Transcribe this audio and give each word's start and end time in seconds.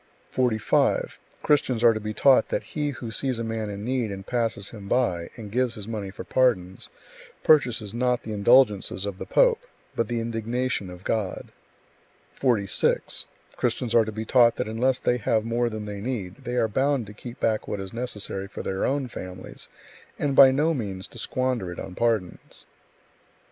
45. 0.31 0.55
45. 1.05 1.19
Christians 1.43 1.83
are 1.83 1.93
to 1.93 1.99
be 1.99 2.11
taught 2.11 2.49
that 2.49 2.63
he 2.73 2.89
who 2.89 3.11
sees 3.11 3.37
a 3.37 3.43
man 3.43 3.69
in 3.69 3.85
need, 3.85 4.11
and 4.11 4.25
passes 4.25 4.71
him 4.71 4.87
by, 4.87 5.29
and 5.35 5.51
gives 5.51 5.75
[his 5.75 5.87
money] 5.87 6.09
for 6.09 6.23
pardons, 6.23 6.89
purchases 7.43 7.93
not 7.93 8.23
the 8.23 8.33
indulgences 8.33 9.05
of 9.05 9.19
the 9.19 9.27
pope, 9.27 9.61
but 9.95 10.07
the 10.07 10.19
indignation 10.19 10.89
of 10.89 11.03
God. 11.03 11.49
46. 12.33 13.27
Christians 13.55 13.93
are 13.93 14.05
to 14.05 14.11
be 14.11 14.25
taught 14.25 14.55
that 14.55 14.67
unless 14.67 14.97
they 14.97 15.17
have 15.19 15.45
more 15.45 15.69
than 15.69 15.85
they 15.85 16.01
need, 16.01 16.45
they 16.45 16.55
are 16.55 16.67
bound 16.67 17.05
to 17.05 17.13
keep 17.13 17.39
back 17.39 17.67
what 17.67 17.79
is 17.79 17.93
necessary 17.93 18.47
for 18.47 18.63
their 18.63 18.83
own 18.83 19.07
families, 19.07 19.69
and 20.17 20.35
by 20.35 20.49
no 20.49 20.73
means 20.73 21.05
to 21.05 21.19
squander 21.19 21.71
it 21.71 21.79
on 21.79 21.93
pardons. 21.93 22.65